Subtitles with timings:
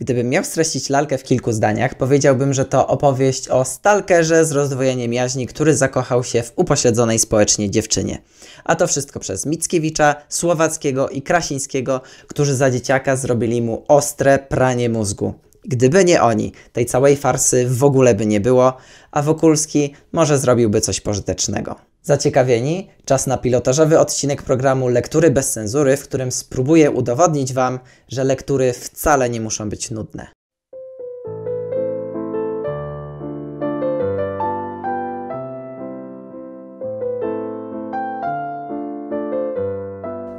[0.00, 5.12] Gdybym miał streścić lalkę w kilku zdaniach, powiedziałbym, że to opowieść o stalkerze z rozdwojeniem
[5.12, 8.22] jaźni, który zakochał się w upośledzonej społecznie dziewczynie.
[8.64, 14.88] A to wszystko przez Mickiewicza, Słowackiego i Krasińskiego, którzy za dzieciaka zrobili mu ostre pranie
[14.88, 15.34] mózgu.
[15.64, 18.76] Gdyby nie oni, tej całej farsy w ogóle by nie było,
[19.10, 21.93] a Wokulski może zrobiłby coś pożytecznego.
[22.06, 22.90] Zaciekawieni?
[23.04, 27.78] Czas na pilotażowy odcinek programu Lektury bez cenzury, w którym spróbuję udowodnić Wam,
[28.08, 30.26] że lektury wcale nie muszą być nudne.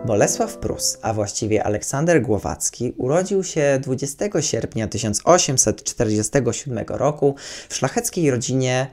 [0.06, 7.36] Bolesław Prus, a właściwie Aleksander Głowacki, urodził się 20 sierpnia 1847 roku
[7.70, 8.88] w szlacheckiej rodzinie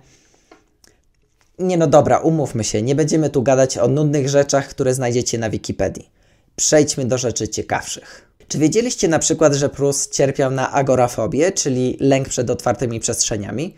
[1.58, 5.50] nie no dobra, umówmy się, nie będziemy tu gadać o nudnych rzeczach, które znajdziecie na
[5.50, 6.10] Wikipedii.
[6.56, 8.28] Przejdźmy do rzeczy ciekawszych.
[8.48, 13.74] Czy wiedzieliście na przykład, że Prus cierpiał na agorafobię, czyli lęk przed otwartymi przestrzeniami?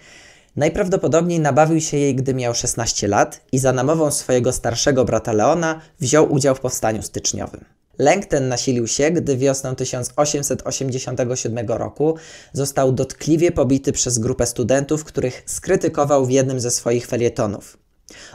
[0.56, 5.80] Najprawdopodobniej nabawił się jej, gdy miał 16 lat i za namową swojego starszego brata Leona
[6.00, 7.64] wziął udział w powstaniu styczniowym.
[7.98, 12.16] Lęk ten nasilił się, gdy wiosną 1887 roku
[12.52, 17.78] został dotkliwie pobity przez grupę studentów, których skrytykował w jednym ze swoich felietonów.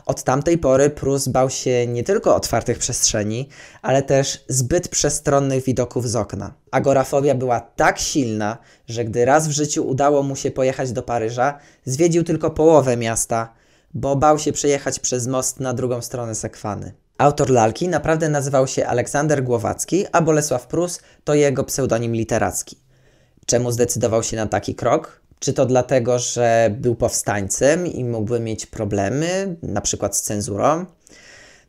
[0.06, 3.50] Od tamtej pory Prus bał się nie tylko otwartych przestrzeni,
[3.82, 6.54] ale też zbyt przestronnych widoków z okna.
[6.72, 8.58] Agorafobia była tak silna,
[8.88, 13.54] że gdy raz w życiu udało mu się pojechać do Paryża, zwiedził tylko połowę miasta,
[13.94, 16.94] bo bał się przejechać przez most na drugą stronę Sekwany.
[17.20, 22.78] Autor lalki naprawdę nazywał się Aleksander Głowacki, a Bolesław Prus to jego pseudonim literacki.
[23.45, 25.22] Czemu zdecydował się na taki krok?
[25.39, 30.86] Czy to dlatego, że był powstańcem i mógłby mieć problemy, na przykład z cenzurą?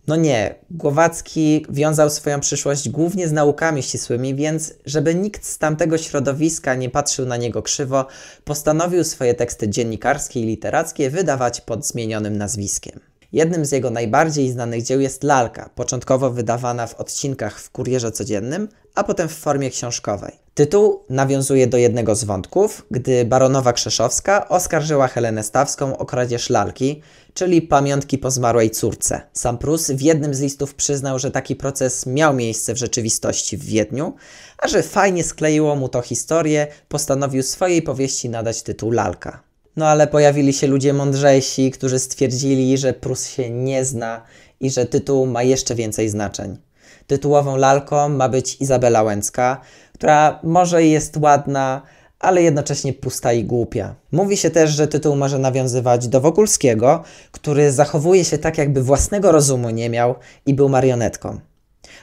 [0.07, 5.99] No nie, Głowacki wiązał swoją przyszłość głównie z naukami ścisłymi, więc żeby nikt z tamtego
[5.99, 8.07] środowiska nie patrzył na niego krzywo,
[8.45, 13.10] postanowił swoje teksty dziennikarskie i literackie wydawać pod zmienionym nazwiskiem.
[13.33, 18.69] Jednym z jego najbardziej znanych dzieł jest Lalka, początkowo wydawana w odcinkach w Kurierze Codziennym,
[18.95, 20.33] a potem w formie książkowej.
[20.55, 27.03] Tytuł nawiązuje do jednego z wątków, gdy baronowa Krzeszowska oskarżyła Helenę Stawską o kradzież lalki,
[27.35, 29.21] czyli pamiątki po zmarłej córce.
[29.33, 33.65] Sam Prus w jednym z listów przyznał, że taki proces miał miejsce w rzeczywistości w
[33.65, 34.15] Wiedniu,
[34.59, 39.50] a że fajnie skleiło mu to historię, postanowił swojej powieści nadać tytuł Lalka.
[39.81, 44.23] No ale pojawili się ludzie mądrzejsi, którzy stwierdzili, że Prus się nie zna
[44.61, 46.59] i że tytuł ma jeszcze więcej znaczeń.
[47.07, 49.61] Tytułową lalką ma być Izabela Łęcka,
[49.95, 51.83] która może jest ładna,
[52.19, 53.95] ale jednocześnie pusta i głupia.
[54.13, 57.03] Mówi się też, że tytuł może nawiązywać do Wokulskiego,
[57.33, 60.15] który zachowuje się tak, jakby własnego rozumu nie miał
[60.47, 61.41] i był marionetką.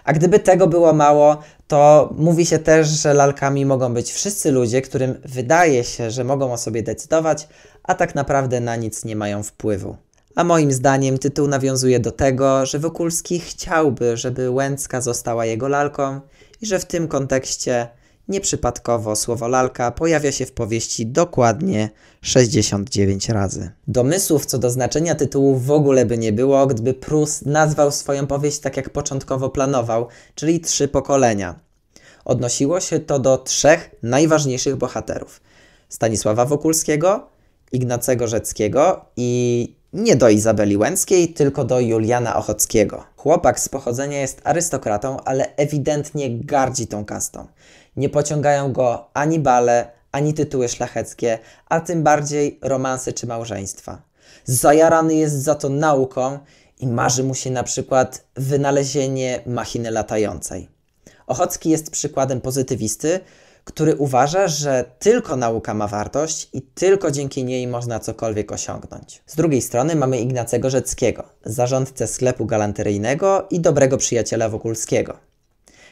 [0.03, 1.37] A gdyby tego było mało,
[1.67, 6.53] to mówi się też, że lalkami mogą być wszyscy ludzie, którym wydaje się, że mogą
[6.53, 7.47] o sobie decydować,
[7.83, 9.95] a tak naprawdę na nic nie mają wpływu.
[10.35, 16.21] A moim zdaniem tytuł nawiązuje do tego, że Wokulski chciałby, żeby Łęcka została jego lalką
[16.61, 17.87] i że w tym kontekście
[18.29, 21.89] Nieprzypadkowo słowo lalka pojawia się w powieści dokładnie
[22.21, 23.71] 69 razy.
[23.87, 28.59] Domysłów co do znaczenia tytułu w ogóle by nie było, gdyby Prus nazwał swoją powieść
[28.59, 31.59] tak jak początkowo planował, czyli trzy pokolenia.
[32.25, 35.41] Odnosiło się to do trzech najważniejszych bohaterów:
[35.89, 37.29] Stanisława Wokulskiego,
[37.71, 43.03] Ignacego Rzeckiego i nie do Izabeli Łęckiej, tylko do Juliana Ochockiego.
[43.17, 47.47] Chłopak z pochodzenia jest arystokratą, ale ewidentnie gardzi tą kastą.
[47.97, 54.01] Nie pociągają go ani bale, ani tytuły szlacheckie, a tym bardziej romanse czy małżeństwa.
[54.45, 56.39] Zajarany jest za to nauką
[56.79, 60.69] i marzy mu się na przykład wynalezienie machiny latającej.
[61.27, 63.19] Ochocki jest przykładem pozytywisty,
[63.63, 69.23] który uważa, że tylko nauka ma wartość i tylko dzięki niej można cokolwiek osiągnąć.
[69.25, 75.17] Z drugiej strony mamy Ignacego Rzeckiego, zarządcę sklepu galanteryjnego i dobrego przyjaciela Wokulskiego.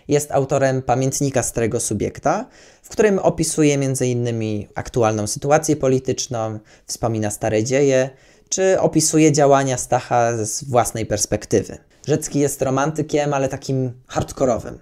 [0.07, 2.45] Jest autorem pamiętnika starego subiekta,
[2.83, 4.67] w którym opisuje m.in.
[4.75, 8.09] aktualną sytuację polityczną, wspomina stare dzieje,
[8.49, 11.77] czy opisuje działania Stacha z własnej perspektywy.
[12.07, 14.79] Rzecki jest romantykiem, ale takim hardkorowym.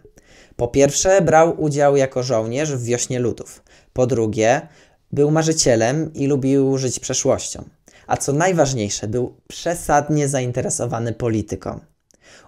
[0.55, 3.63] Po pierwsze, brał udział jako żołnierz w wiośnie ludów.
[3.93, 4.67] Po drugie,
[5.11, 7.63] był marzycielem i lubił żyć przeszłością.
[8.07, 11.79] A co najważniejsze, był przesadnie zainteresowany polityką.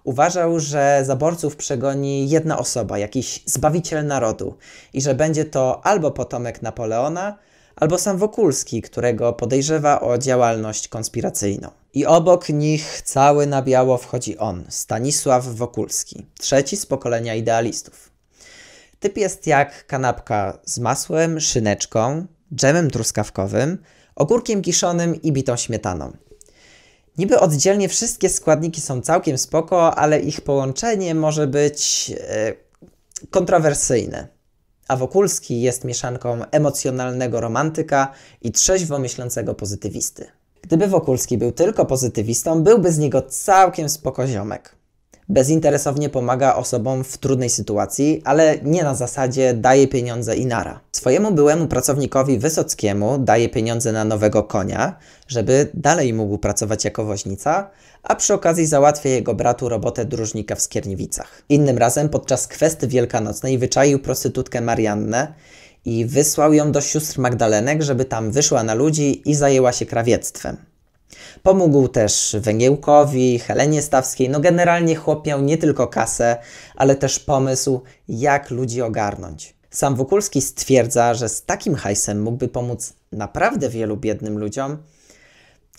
[0.04, 4.58] Uważał, że zaborców przegoni jedna osoba, jakiś zbawiciel narodu
[4.94, 7.38] i że będzie to albo potomek Napoleona,
[7.76, 11.70] albo sam Wokulski, którego podejrzewa o działalność konspiracyjną.
[11.94, 18.12] I obok nich cały na biało wchodzi on, Stanisław Wokulski, trzeci z pokolenia idealistów.
[19.00, 23.78] Typ jest jak kanapka z masłem, szyneczką, dżemem truskawkowym,
[24.16, 26.18] ogórkiem kiszonym i bitą śmietaną.
[27.18, 32.54] Niby oddzielnie wszystkie składniki są całkiem spoko, ale ich połączenie może być e,
[33.30, 34.28] kontrowersyjne.
[34.88, 40.26] A Wokulski jest mieszanką emocjonalnego romantyka i trzeźwo myślącego pozytywisty.
[40.62, 44.76] Gdyby Wokulski był tylko pozytywistą, byłby z niego całkiem spokoziomek.
[45.30, 50.80] Bezinteresownie pomaga osobom w trudnej sytuacji, ale nie na zasadzie daje pieniądze i nara.
[50.92, 57.70] Swojemu byłemu pracownikowi Wysockiemu daje pieniądze na nowego konia, żeby dalej mógł pracować jako woźnica,
[58.04, 61.42] a przy okazji załatwia jego bratu robotę dróżnika w Skierniewicach.
[61.50, 65.34] Innym razem podczas kwesty wielkanocnej wyczaił prostytutkę Mariannę
[65.86, 70.58] i wysłał ją do sióstr Magdalenek, żeby tam wyszła na ludzi i zajęła się krawiectwem.
[71.44, 74.30] Pomógł też Węgiełkowi, Helenie Stawskiej.
[74.30, 76.38] No generalnie chłop miał nie tylko kasę,
[76.76, 79.56] ale też pomysł, jak ludzi ogarnąć.
[79.70, 84.78] Sam Wokulski stwierdza, że z takim hajsem mógłby pomóc naprawdę wielu biednym ludziom,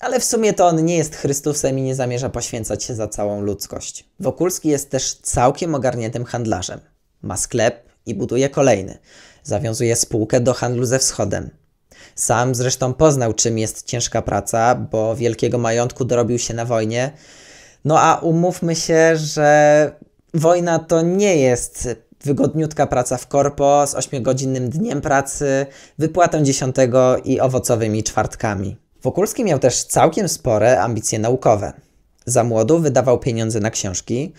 [0.01, 3.41] ale w sumie to on nie jest Chrystusem i nie zamierza poświęcać się za całą
[3.41, 4.05] ludzkość.
[4.21, 6.81] Wokulski jest też całkiem ogarniętym handlarzem.
[7.23, 8.99] Ma sklep i buduje kolejny.
[9.43, 11.51] Zawiązuje spółkę do handlu ze wschodem.
[12.17, 17.13] Sam zresztą poznał, czym jest ciężka praca, bo wielkiego majątku dorobił się na wojnie.
[17.85, 19.91] No a umówmy się, że
[20.35, 21.89] wojna to nie jest
[22.25, 25.67] wygodniutka praca w korpo z 8-godzinnym dniem pracy,
[25.99, 28.77] wypłatą dziesiątego i owocowymi czwartkami.
[29.03, 31.73] Wokulski miał też całkiem spore ambicje naukowe.
[32.27, 34.33] Za młodu wydawał pieniądze na książki,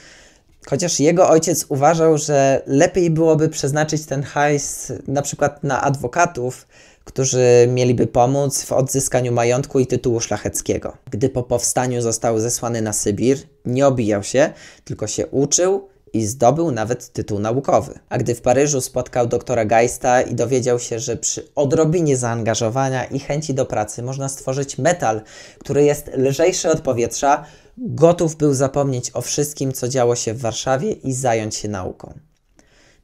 [0.70, 6.68] chociaż jego ojciec uważał, że lepiej byłoby przeznaczyć ten hajs na przykład na adwokatów,
[7.04, 10.98] którzy mieliby pomóc w odzyskaniu majątku i tytułu szlacheckiego.
[11.12, 14.54] Gdy po powstaniu został zesłany na Sybir, nie obijał się,
[14.84, 18.00] tylko się uczył i zdobył nawet tytuł naukowy.
[18.10, 23.20] A gdy w Paryżu spotkał doktora Geista i dowiedział się, że przy odrobinie zaangażowania i
[23.20, 25.22] chęci do pracy można stworzyć metal,
[25.60, 27.46] który jest lżejszy od powietrza,
[27.78, 32.14] gotów był zapomnieć o wszystkim, co działo się w Warszawie i zająć się nauką.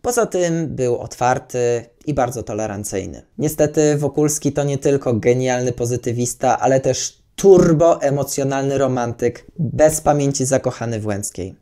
[0.01, 3.21] Poza tym był otwarty i bardzo tolerancyjny.
[3.37, 10.99] Niestety Wokulski to nie tylko genialny pozytywista, ale też turbo emocjonalny romantyk, bez pamięci zakochany
[10.99, 11.55] w Łęckiej.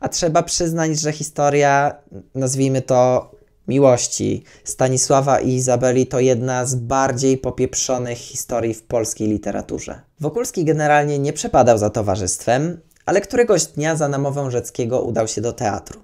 [0.00, 2.02] A trzeba przyznać, że historia,
[2.34, 3.30] nazwijmy to
[3.68, 10.00] miłości Stanisława i Izabeli to jedna z bardziej popieprzonych historii w polskiej literaturze.
[10.20, 15.52] Wokulski generalnie nie przepadał za towarzystwem, ale któregoś dnia za namową Rzeckiego udał się do
[15.52, 16.00] teatru.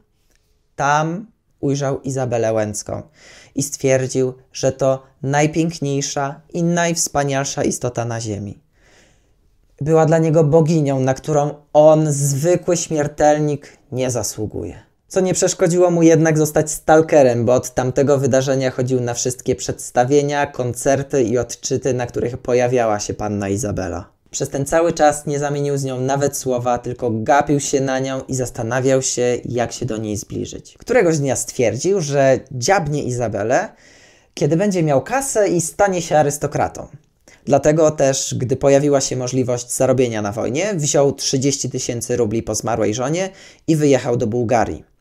[0.76, 1.26] Tam
[1.60, 3.02] ujrzał Izabelę Łęcką
[3.54, 8.62] i stwierdził, że to najpiękniejsza i najwspanialsza istota na ziemi.
[9.80, 14.91] Była dla niego boginią, na którą on, zwykły śmiertelnik, nie zasługuje.
[15.12, 20.46] Co nie przeszkodziło mu jednak zostać stalkerem, bo od tamtego wydarzenia chodził na wszystkie przedstawienia,
[20.46, 24.08] koncerty i odczyty, na których pojawiała się panna Izabela.
[24.30, 28.20] Przez ten cały czas nie zamienił z nią nawet słowa, tylko gapił się na nią
[28.28, 30.74] i zastanawiał się, jak się do niej zbliżyć.
[30.78, 33.68] Któregoś dnia stwierdził, że dziabnie Izabelę,
[34.34, 36.86] kiedy będzie miał kasę i stanie się arystokratą.
[37.44, 42.94] Dlatego też, gdy pojawiła się możliwość zarobienia na wojnie, wziął 30 tysięcy rubli po zmarłej
[42.94, 43.30] żonie
[43.66, 44.91] i wyjechał do Bułgarii.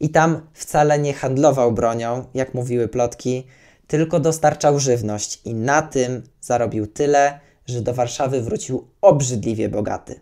[0.00, 3.46] I tam wcale nie handlował bronią, jak mówiły plotki,
[3.86, 10.20] tylko dostarczał żywność i na tym zarobił tyle, że do Warszawy wrócił obrzydliwie bogaty.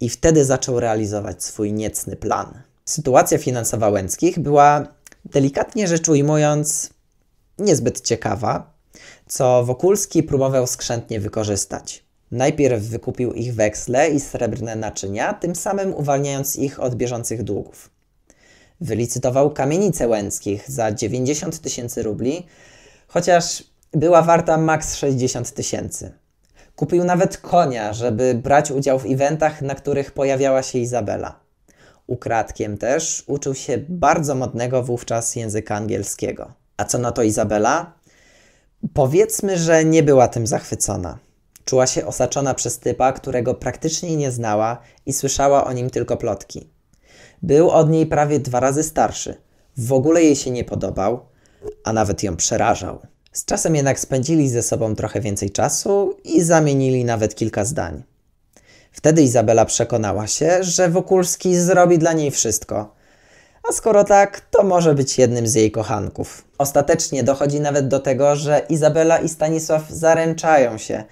[0.00, 2.62] I wtedy zaczął realizować swój niecny plan.
[2.84, 4.86] Sytuacja finansowa Łęckich była,
[5.24, 6.90] delikatnie rzecz ujmując,
[7.58, 8.74] niezbyt ciekawa,
[9.26, 12.04] co Wokulski próbował skrzętnie wykorzystać.
[12.30, 17.90] Najpierw wykupił ich weksle i srebrne naczynia, tym samym uwalniając ich od bieżących długów.
[18.80, 22.46] Wylicytował kamienicę Łęckich za 90 tysięcy rubli,
[23.08, 26.12] chociaż była warta maks 60 tysięcy.
[26.76, 31.40] Kupił nawet konia, żeby brać udział w eventach, na których pojawiała się Izabela.
[32.06, 36.52] Ukradkiem też uczył się bardzo modnego wówczas języka angielskiego.
[36.76, 37.92] A co na to Izabela?
[38.94, 41.18] Powiedzmy, że nie była tym zachwycona.
[41.64, 46.75] Czuła się osaczona przez typa, którego praktycznie nie znała i słyszała o nim tylko plotki.
[47.42, 49.34] Był od niej prawie dwa razy starszy.
[49.76, 51.20] W ogóle jej się nie podobał,
[51.84, 52.98] a nawet ją przerażał.
[53.32, 58.02] Z czasem jednak spędzili ze sobą trochę więcej czasu i zamienili nawet kilka zdań.
[58.92, 62.94] Wtedy Izabela przekonała się, że Wokulski zrobi dla niej wszystko.
[63.68, 66.44] A skoro tak, to może być jednym z jej kochanków.
[66.58, 71.04] Ostatecznie dochodzi nawet do tego, że Izabela i Stanisław zaręczają się,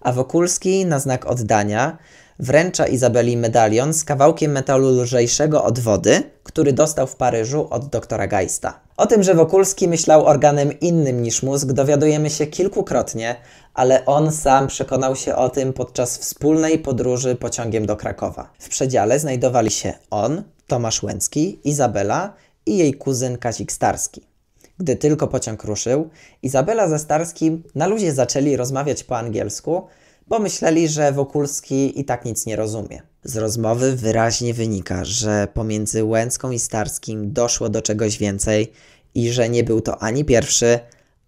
[0.00, 1.98] a Wokulski na znak oddania
[2.38, 8.26] wręcza Izabeli medalion z kawałkiem metalu lżejszego od wody, który dostał w Paryżu od doktora
[8.26, 8.80] Geista.
[8.96, 13.36] O tym, że Wokulski myślał organem innym niż mózg, dowiadujemy się kilkukrotnie,
[13.74, 18.50] ale on sam przekonał się o tym podczas wspólnej podróży pociągiem do Krakowa.
[18.58, 22.34] W przedziale znajdowali się on, Tomasz Łęcki, Izabela
[22.66, 24.22] i jej kuzyn Kazik Starski.
[24.78, 26.10] Gdy tylko pociąg ruszył,
[26.42, 29.86] Izabela ze Starskim na luzie zaczęli rozmawiać po angielsku,
[30.28, 33.02] bo myśleli, że Wokulski i tak nic nie rozumie.
[33.24, 38.72] Z rozmowy wyraźnie wynika, że pomiędzy Łęcką i Starskim doszło do czegoś więcej
[39.14, 40.78] i że nie był to ani pierwszy,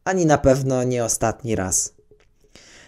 [0.04, 1.94] ani na pewno nie ostatni raz.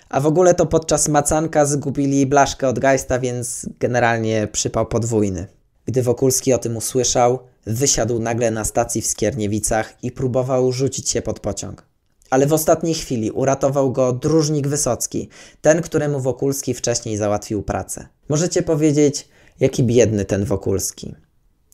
[0.08, 5.46] A w ogóle to podczas macanka zgubili blaszkę od Geista, więc generalnie przypał podwójny.
[5.86, 11.22] Gdy Wokulski o tym usłyszał, wysiadł nagle na stacji w Skierniewicach i próbował rzucić się
[11.22, 11.91] pod pociąg.
[12.32, 15.28] Ale w ostatniej chwili uratował go dróżnik Wysocki,
[15.60, 18.08] ten, któremu Wokulski wcześniej załatwił pracę.
[18.28, 19.28] Możecie powiedzieć,
[19.60, 21.14] jaki biedny ten Wokulski.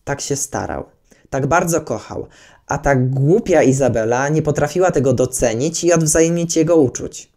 [0.05, 0.85] Tak się starał,
[1.31, 2.27] tak bardzo kochał,
[2.67, 7.33] a ta głupia Izabela nie potrafiła tego docenić i odwzajemnić jego uczuć.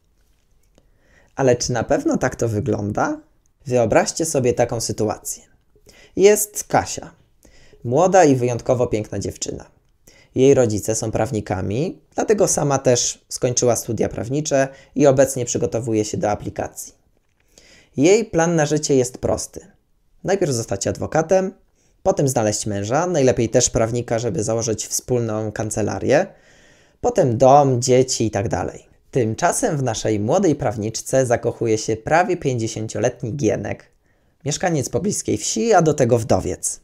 [1.36, 3.22] Ale czy na pewno tak to wygląda?
[3.66, 5.44] Wyobraźcie sobie taką sytuację.
[6.16, 7.12] Jest Kasia,
[7.84, 9.81] młoda i wyjątkowo piękna dziewczyna.
[10.36, 16.30] Jej rodzice są prawnikami, dlatego sama też skończyła studia prawnicze i obecnie przygotowuje się do
[16.30, 16.94] aplikacji.
[17.98, 19.60] Jej plan na życie jest prosty.
[20.24, 21.54] Najpierw zostać adwokatem,
[22.04, 26.28] potem znaleźć męża, najlepiej też prawnika, żeby założyć wspólną kancelarię,
[27.02, 28.50] potem dom, dzieci itd.
[28.50, 28.72] Tak
[29.12, 33.92] Tymczasem w naszej młodej prawniczce zakochuje się prawie 50-letni Gienek,
[34.46, 36.80] mieszkaniec pobliskiej wsi, a do tego wdowiec.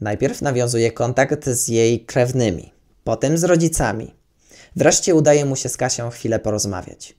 [0.00, 2.72] Najpierw nawiązuje kontakt z jej krewnymi,
[3.04, 4.14] potem z rodzicami.
[4.76, 7.14] Wreszcie udaje mu się z Kasią chwilę porozmawiać.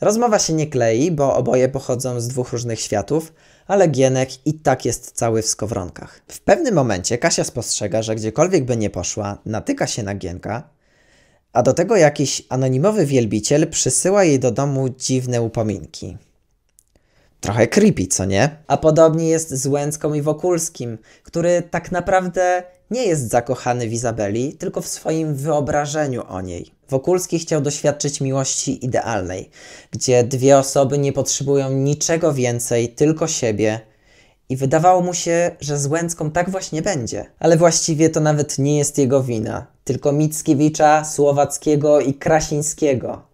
[0.00, 3.32] Rozmowa się nie klei, bo oboje pochodzą z dwóch różnych światów,
[3.66, 6.20] ale Gienek i tak jest cały w skowronkach.
[6.28, 10.70] W pewnym momencie Kasia spostrzega, że gdziekolwiek by nie poszła, natyka się na Gienka,
[11.52, 16.16] a do tego jakiś anonimowy wielbiciel przysyła jej do domu dziwne upominki.
[17.40, 18.56] Trochę creepy, co nie?
[18.66, 24.52] A podobnie jest z Łęcką i Wokulskim, który tak naprawdę nie jest zakochany w Izabeli,
[24.52, 26.70] tylko w swoim wyobrażeniu o niej.
[26.88, 29.50] Wokulski chciał doświadczyć miłości idealnej,
[29.90, 33.80] gdzie dwie osoby nie potrzebują niczego więcej, tylko siebie.
[34.48, 37.26] I wydawało mu się, że z Łęcką tak właśnie będzie.
[37.38, 43.29] Ale właściwie to nawet nie jest jego wina, tylko Mickiewicza, Słowackiego i Krasińskiego.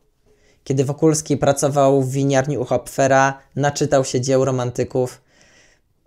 [0.67, 5.23] Kiedy Wokulski pracował w winiarni u Hopfera, naczytał się dzieł romantyków.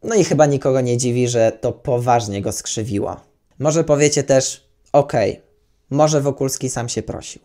[0.04, 3.18] No i chyba nikogo nie dziwi, że to poważnie go skrzywiło.
[3.60, 5.44] Może powiecie też, okej, okay,
[5.89, 7.42] może Wokulski sam się prosił.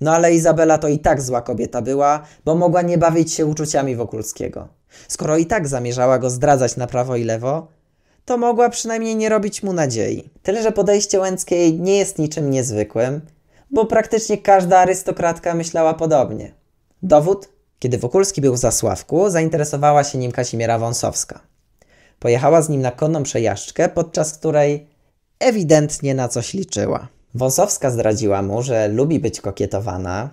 [0.00, 3.96] No ale Izabela to i tak zła kobieta była, bo mogła nie bawić się uczuciami
[3.96, 4.68] Wokulskiego.
[5.08, 7.68] Skoro i tak zamierzała go zdradzać na prawo i lewo,
[8.24, 10.30] to mogła przynajmniej nie robić mu nadziei.
[10.42, 13.20] Tyle, że podejście Łęckiej nie jest niczym niezwykłym
[13.70, 16.54] bo praktycznie każda arystokratka myślała podobnie.
[17.02, 17.48] Dowód?
[17.78, 21.40] Kiedy Wokulski był w Zasławku, zainteresowała się nim Kazimiera Wąsowska.
[22.18, 24.86] Pojechała z nim na konną przejażdżkę, podczas której
[25.38, 27.08] ewidentnie na coś liczyła.
[27.34, 30.30] Wąsowska zdradziła mu, że lubi być kokietowana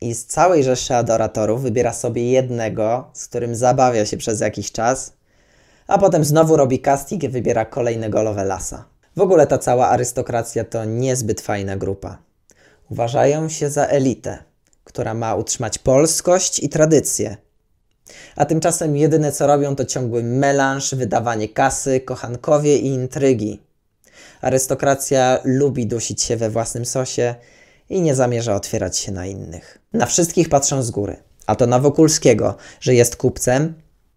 [0.00, 5.12] i z całej rzeszy adoratorów wybiera sobie jednego, z którym zabawia się przez jakiś czas,
[5.86, 8.84] a potem znowu robi casting i wybiera kolejnego lasa.
[9.16, 12.29] W ogóle ta cała arystokracja to niezbyt fajna grupa
[12.90, 14.38] uważają się za elitę,
[14.84, 17.36] która ma utrzymać polskość i tradycję.
[18.36, 23.60] A tymczasem jedyne co robią to ciągły melanż, wydawanie kasy, kochankowie i intrygi.
[24.40, 27.34] Arystokracja lubi dusić się we własnym sosie
[27.88, 29.78] i nie zamierza otwierać się na innych.
[29.92, 31.16] Na wszystkich patrzą z góry,
[31.46, 33.74] a to na Wokulskiego, że jest kupcem,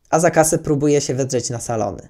[0.10, 2.10] a za kasę próbuje się wydrzeć na salony.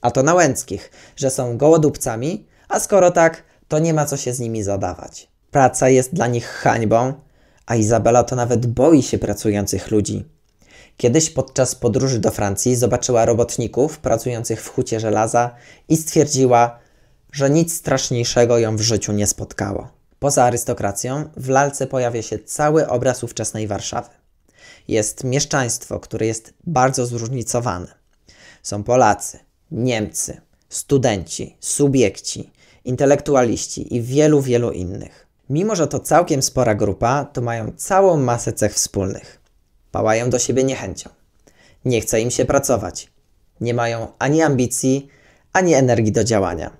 [0.00, 4.32] A to na Łęckich, że są gołodupcami, a skoro tak, to nie ma co się
[4.32, 5.29] z nimi zadawać.
[5.50, 7.12] Praca jest dla nich hańbą,
[7.66, 10.24] a Izabela to nawet boi się pracujących ludzi.
[10.96, 15.54] Kiedyś podczas podróży do Francji zobaczyła robotników pracujących w hucie żelaza
[15.88, 16.78] i stwierdziła,
[17.32, 19.88] że nic straszniejszego ją w życiu nie spotkało.
[20.18, 24.10] Poza arystokracją w lalce pojawia się cały obraz ówczesnej Warszawy.
[24.88, 27.94] Jest mieszczaństwo, które jest bardzo zróżnicowane.
[28.62, 29.38] Są Polacy,
[29.70, 32.50] Niemcy, studenci, subiekci,
[32.84, 35.29] intelektualiści i wielu, wielu innych.
[35.50, 39.40] Mimo, że to całkiem spora grupa, to mają całą masę cech wspólnych.
[39.90, 41.10] Pałają do siebie niechęcią.
[41.84, 43.12] Nie chce im się pracować.
[43.60, 45.08] Nie mają ani ambicji,
[45.52, 46.76] ani energii do działania.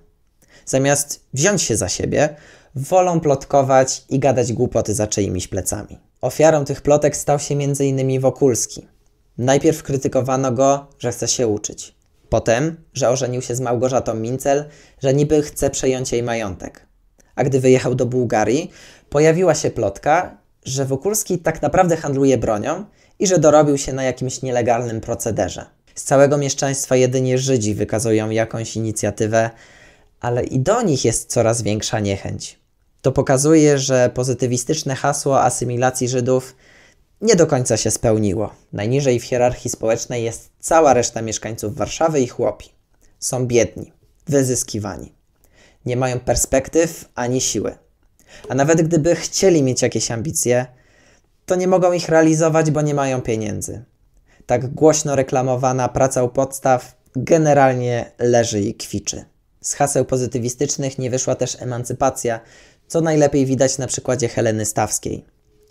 [0.65, 2.35] Zamiast wziąć się za siebie,
[2.75, 5.99] wolą plotkować i gadać głupoty za czyimiś plecami.
[6.21, 8.19] Ofiarą tych plotek stał się m.in.
[8.19, 8.87] Wokulski.
[9.37, 11.95] Najpierw krytykowano go, że chce się uczyć.
[12.29, 14.65] Potem, że ożenił się z Małgorzatą Mincel,
[15.03, 16.90] że niby chce przejąć jej majątek.
[17.41, 18.71] A gdy wyjechał do Bułgarii,
[19.09, 22.85] pojawiła się plotka, że Wokulski tak naprawdę handluje bronią
[23.19, 25.65] i że dorobił się na jakimś nielegalnym procederze.
[25.95, 29.49] Z całego mieszczaństwa jedynie Żydzi wykazują jakąś inicjatywę,
[30.19, 32.59] ale i do nich jest coraz większa niechęć.
[33.01, 36.55] To pokazuje, że pozytywistyczne hasło asymilacji Żydów
[37.21, 38.53] nie do końca się spełniło.
[38.73, 42.69] Najniżej w hierarchii społecznej jest cała reszta mieszkańców Warszawy i chłopi.
[43.19, 43.91] Są biedni,
[44.27, 45.20] wyzyskiwani.
[45.85, 47.75] Nie mają perspektyw ani siły.
[48.49, 50.65] A nawet gdyby chcieli mieć jakieś ambicje,
[51.45, 53.83] to nie mogą ich realizować, bo nie mają pieniędzy.
[54.45, 59.25] Tak głośno reklamowana praca u podstaw generalnie leży i kwiczy.
[59.61, 62.39] Z haseł pozytywistycznych nie wyszła też emancypacja,
[62.87, 65.25] co najlepiej widać na przykładzie Heleny Stawskiej.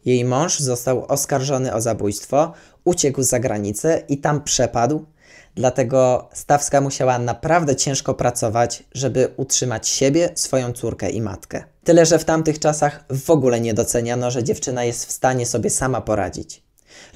[0.05, 2.53] Jej mąż został oskarżony o zabójstwo,
[2.85, 5.07] uciekł za granicę i tam przepadł,
[5.55, 11.65] dlatego Stawska musiała naprawdę ciężko pracować, żeby utrzymać siebie, swoją córkę i matkę.
[11.85, 15.71] Tyle, że w tamtych czasach w ogóle nie doceniano, że dziewczyna jest w stanie sobie
[15.71, 16.63] sama poradzić.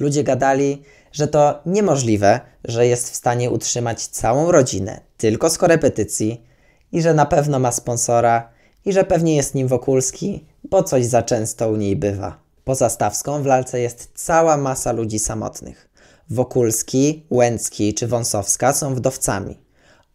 [0.01, 6.45] Ludzie gadali, że to niemożliwe, że jest w stanie utrzymać całą rodzinę tylko z korepetycji
[6.93, 8.49] i że na pewno ma sponsora
[8.85, 12.39] i że pewnie jest nim Wokulski, bo coś za często u niej bywa.
[12.65, 15.89] Poza Stawską w lalce jest cała masa ludzi samotnych.
[16.31, 19.59] Wokulski, Łęcki czy Wąsowska są wdowcami.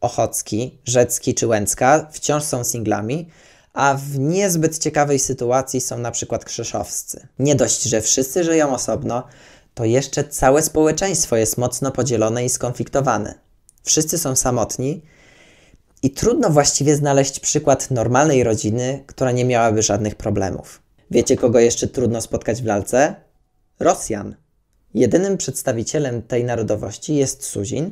[0.01, 3.29] Ochocki, Rzecki czy Łęcka wciąż są singlami,
[3.73, 7.27] a w niezbyt ciekawej sytuacji są na przykład Krzeszowscy.
[7.39, 9.23] Nie dość, że wszyscy żyją osobno,
[9.73, 13.39] to jeszcze całe społeczeństwo jest mocno podzielone i skonfliktowane.
[13.83, 15.01] Wszyscy są samotni
[16.03, 20.81] i trudno właściwie znaleźć przykład normalnej rodziny, która nie miałaby żadnych problemów.
[21.11, 23.15] Wiecie, kogo jeszcze trudno spotkać w lalce?
[23.79, 24.35] Rosjan.
[24.93, 27.91] Jedynym przedstawicielem tej narodowości jest Suzin,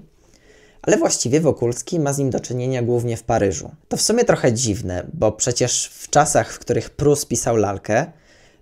[0.82, 3.72] ale właściwie Wokulski ma z nim do czynienia głównie w Paryżu.
[3.88, 8.06] To w sumie trochę dziwne, bo przecież w czasach, w których Prus pisał lalkę,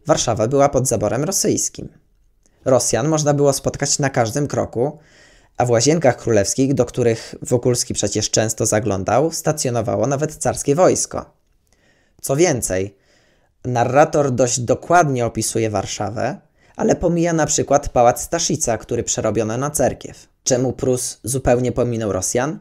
[0.06, 1.90] Warszawa była pod zaborem rosyjskim.
[2.66, 5.00] Rosjan można było spotkać na każdym kroku,
[5.58, 11.26] a w łazienkach królewskich, do których Wokulski przecież często zaglądał, stacjonowało nawet carskie wojsko.
[12.22, 12.98] Co więcej,
[13.66, 16.38] narrator dość dokładnie opisuje Warszawę,
[16.76, 20.28] ale pomija na przykład pałac Staszica, który przerobiono na cerkiew.
[20.44, 22.60] Czemu Prus zupełnie pominął Rosjan?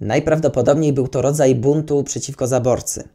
[0.00, 3.08] Najprawdopodobniej był to rodzaj buntu przeciwko zaborcy.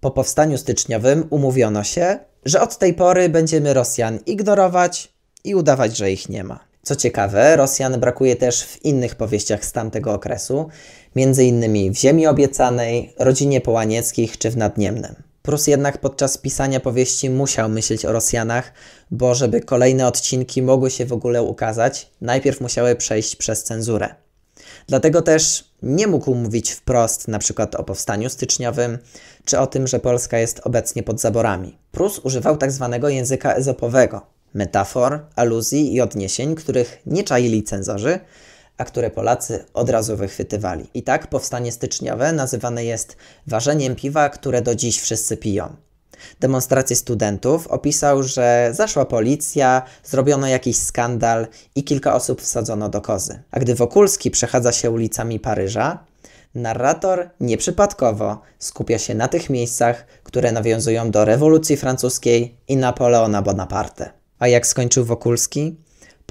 [0.00, 5.12] Po powstaniu styczniowym umówiono się, że od tej pory będziemy Rosjan ignorować
[5.44, 6.72] i udawać, że ich nie ma.
[6.82, 10.68] Co ciekawe, Rosjan brakuje też w innych powieściach z tamtego okresu,
[11.38, 15.31] innymi w Ziemi Obiecanej, Rodzinie Połanieckich czy w Nadniemnem.
[15.42, 18.72] Prus jednak podczas pisania powieści musiał myśleć o Rosjanach,
[19.10, 24.14] bo żeby kolejne odcinki mogły się w ogóle ukazać, najpierw musiały przejść przez cenzurę.
[24.86, 28.98] Dlatego też nie mógł mówić wprost na przykład o powstaniu styczniowym,
[29.44, 31.78] czy o tym, że Polska jest obecnie pod zaborami.
[31.92, 38.20] Prus używał tak zwanego języka ezopowego, metafor, aluzji i odniesień, których nie czaili cenzorzy,
[38.78, 40.86] a które Polacy od razu wychwytywali.
[40.94, 45.76] I tak powstanie styczniowe nazywane jest ważeniem piwa, które do dziś wszyscy piją.
[46.40, 53.42] Demonstrację studentów opisał, że zaszła policja, zrobiono jakiś skandal i kilka osób wsadzono do kozy.
[53.50, 56.04] A gdy Wokulski przechadza się ulicami Paryża,
[56.54, 64.10] narrator nieprzypadkowo skupia się na tych miejscach, które nawiązują do rewolucji francuskiej i Napoleona Bonaparte.
[64.38, 65.76] A jak skończył Wokulski?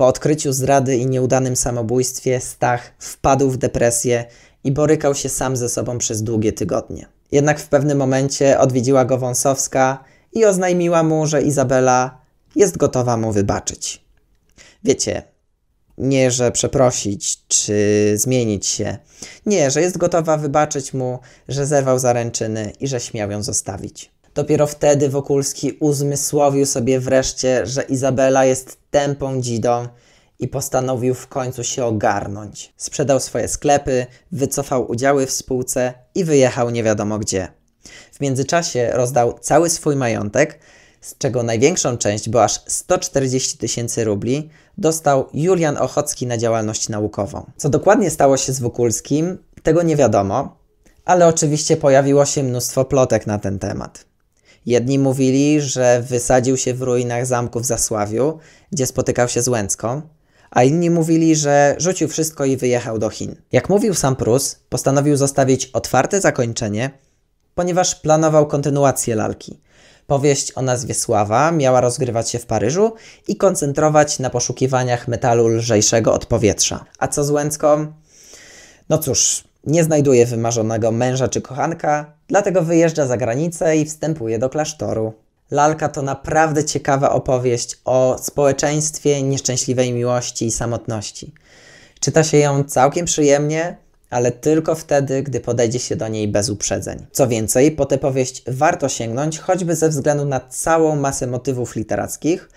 [0.02, 4.26] Po odkryciu zdrady i nieudanym samobójstwie Stach wpadł w depresję
[4.64, 7.06] i borykał się sam ze sobą przez długie tygodnie.
[7.32, 12.22] Jednak w pewnym momencie odwiedziła go Wąsowska i oznajmiła mu, że Izabela
[12.56, 14.06] jest gotowa mu wybaczyć.
[14.84, 15.24] Wiecie,
[15.98, 17.76] nie, że przeprosić czy
[18.16, 18.98] zmienić się.
[19.46, 24.12] Nie, że jest gotowa wybaczyć mu, że zerwał zaręczyny i że śmiał ją zostawić.
[24.36, 29.88] Dopiero wtedy Wokulski uzmysłowił sobie wreszcie, że Izabela jest tępą dzidą
[30.40, 32.74] i postanowił w końcu się ogarnąć.
[32.78, 37.48] Sprzedał swoje sklepy, wycofał udziały w spółce i wyjechał nie wiadomo gdzie.
[38.12, 40.60] W międzyczasie rozdał cały swój majątek,
[41.02, 47.52] z czego największą część, bo aż 140 tysięcy rubli, dostał Julian Ochocki na działalność naukową.
[47.58, 50.58] Co dokładnie stało się z Wokulskim, tego nie wiadomo,
[51.06, 54.11] ale oczywiście pojawiło się mnóstwo plotek na ten temat.
[54.66, 58.40] Jedni mówili, że wysadził się w ruinach zamku w Zasławiu,
[58.72, 60.02] gdzie spotykał się z Łęcką,
[60.52, 63.36] a inni mówili, że rzucił wszystko i wyjechał do Chin.
[63.52, 66.92] Jak mówił sam Prus, postanowił zostawić otwarte zakończenie,
[67.56, 69.60] ponieważ planował kontynuację lalki.
[70.08, 72.94] Powieść o nazwie Sława miała rozgrywać się w Paryżu
[73.28, 76.86] i koncentrować na poszukiwaniach metalu lżejszego od powietrza.
[77.00, 77.94] A co z Łęcką?
[78.90, 84.50] No cóż, nie znajduje wymarzonego męża czy kochanka, dlatego wyjeżdża za granicę i wstępuje do
[84.50, 85.14] klasztoru.
[85.52, 91.34] Lalka to naprawdę ciekawa opowieść o społeczeństwie nieszczęśliwej miłości i samotności.
[92.00, 93.78] Czyta się ją całkiem przyjemnie,
[94.10, 97.06] ale tylko wtedy, gdy podejdzie się do niej bez uprzedzeń.
[97.12, 102.50] Co więcej, po tę powieść warto sięgnąć, choćby ze względu na całą masę motywów literackich,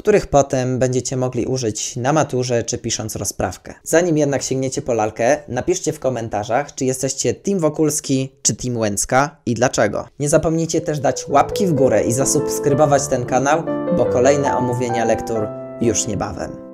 [0.00, 3.74] których potem będziecie mogli użyć na maturze czy pisząc rozprawkę.
[3.82, 9.36] Zanim jednak sięgniecie po lalkę, napiszcie w komentarzach, czy jesteście Team Wokulski czy Team Łęcka
[9.46, 10.08] i dlaczego.
[10.18, 13.62] Nie zapomnijcie też dać łapki w górę i zasubskrybować ten kanał,
[13.96, 15.48] bo kolejne omówienia lektur
[15.80, 16.69] już niebawem.